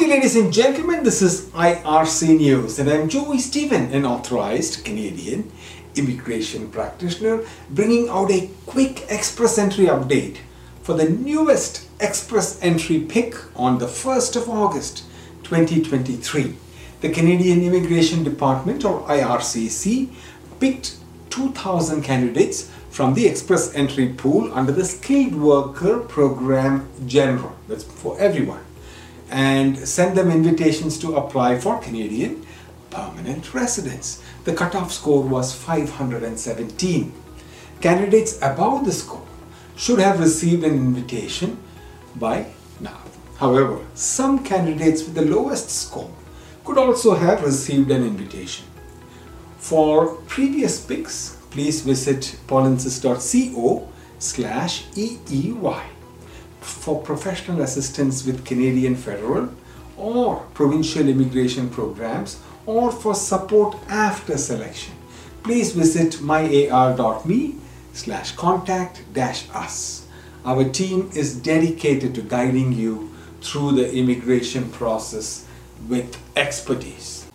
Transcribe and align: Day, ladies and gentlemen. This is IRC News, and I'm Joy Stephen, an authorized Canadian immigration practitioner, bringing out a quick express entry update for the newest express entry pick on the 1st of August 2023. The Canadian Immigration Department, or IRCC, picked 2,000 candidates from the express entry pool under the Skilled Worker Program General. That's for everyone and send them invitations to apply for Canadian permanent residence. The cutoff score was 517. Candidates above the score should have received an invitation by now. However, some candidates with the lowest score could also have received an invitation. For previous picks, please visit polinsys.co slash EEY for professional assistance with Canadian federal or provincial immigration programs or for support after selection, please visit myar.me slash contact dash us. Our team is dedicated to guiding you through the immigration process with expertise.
Day, 0.00 0.06
ladies 0.06 0.34
and 0.34 0.50
gentlemen. 0.50 1.04
This 1.04 1.20
is 1.20 1.50
IRC 1.50 2.38
News, 2.38 2.78
and 2.78 2.88
I'm 2.88 3.10
Joy 3.10 3.36
Stephen, 3.36 3.92
an 3.92 4.06
authorized 4.06 4.82
Canadian 4.82 5.52
immigration 5.94 6.70
practitioner, 6.70 7.44
bringing 7.68 8.08
out 8.08 8.30
a 8.30 8.48
quick 8.64 9.04
express 9.10 9.58
entry 9.58 9.84
update 9.84 10.38
for 10.82 10.94
the 10.94 11.10
newest 11.10 11.86
express 12.00 12.58
entry 12.62 13.00
pick 13.00 13.36
on 13.54 13.78
the 13.78 13.86
1st 13.86 14.36
of 14.36 14.48
August 14.48 15.04
2023. 15.42 16.56
The 17.02 17.10
Canadian 17.10 17.62
Immigration 17.62 18.24
Department, 18.24 18.86
or 18.86 19.02
IRCC, 19.02 20.08
picked 20.60 20.96
2,000 21.28 22.02
candidates 22.02 22.70
from 22.88 23.12
the 23.12 23.26
express 23.26 23.74
entry 23.74 24.08
pool 24.08 24.50
under 24.54 24.72
the 24.72 24.86
Skilled 24.86 25.34
Worker 25.34 25.98
Program 25.98 26.88
General. 27.06 27.54
That's 27.68 27.84
for 27.84 28.18
everyone 28.18 28.64
and 29.30 29.78
send 29.88 30.16
them 30.16 30.30
invitations 30.30 30.98
to 30.98 31.16
apply 31.16 31.58
for 31.58 31.80
Canadian 31.80 32.44
permanent 32.90 33.54
residence. 33.54 34.22
The 34.44 34.52
cutoff 34.52 34.92
score 34.92 35.22
was 35.22 35.54
517. 35.54 37.12
Candidates 37.80 38.38
above 38.42 38.84
the 38.84 38.92
score 38.92 39.26
should 39.76 40.00
have 40.00 40.20
received 40.20 40.64
an 40.64 40.74
invitation 40.74 41.58
by 42.16 42.46
now. 42.80 43.00
However, 43.38 43.78
some 43.94 44.44
candidates 44.44 45.04
with 45.04 45.14
the 45.14 45.24
lowest 45.24 45.70
score 45.70 46.10
could 46.64 46.76
also 46.76 47.14
have 47.14 47.42
received 47.42 47.90
an 47.90 48.04
invitation. 48.04 48.66
For 49.58 50.16
previous 50.26 50.84
picks, 50.84 51.36
please 51.50 51.80
visit 51.80 52.36
polinsys.co 52.46 53.88
slash 54.18 54.84
EEY 54.94 55.99
for 56.60 57.00
professional 57.02 57.62
assistance 57.62 58.24
with 58.24 58.44
Canadian 58.44 58.94
federal 58.96 59.50
or 59.96 60.36
provincial 60.54 61.08
immigration 61.08 61.68
programs 61.68 62.40
or 62.66 62.92
for 62.92 63.14
support 63.14 63.76
after 63.88 64.36
selection, 64.36 64.94
please 65.42 65.72
visit 65.72 66.14
myar.me 66.14 67.56
slash 67.92 68.32
contact 68.32 69.02
dash 69.12 69.48
us. 69.52 70.06
Our 70.44 70.64
team 70.64 71.10
is 71.14 71.36
dedicated 71.36 72.14
to 72.14 72.22
guiding 72.22 72.72
you 72.72 73.10
through 73.42 73.72
the 73.72 73.92
immigration 73.92 74.70
process 74.70 75.46
with 75.88 76.16
expertise. 76.36 77.26